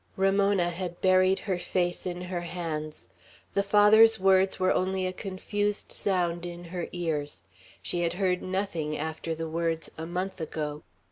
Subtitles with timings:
[0.17, 3.07] Ramona had buried her face in her hands.
[3.53, 7.43] The Father's words were only a confused sound in her ears.
[7.83, 10.81] She had heard nothing after the words, "a month ago."